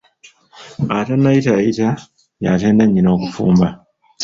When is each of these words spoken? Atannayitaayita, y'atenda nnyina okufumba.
Atannayitaayita, 0.97 1.87
y'atenda 2.43 2.83
nnyina 2.85 3.09
okufumba. 3.15 3.67